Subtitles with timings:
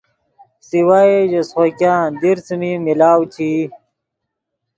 [0.67, 3.59] سوائے ژے سیخوګآن دیر څیمی ملاؤ چے ای